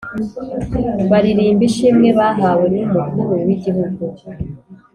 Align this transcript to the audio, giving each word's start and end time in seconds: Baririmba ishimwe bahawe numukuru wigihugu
Baririmba 1.09 1.63
ishimwe 1.69 2.09
bahawe 2.19 2.65
numukuru 2.75 3.31
wigihugu 3.45 4.03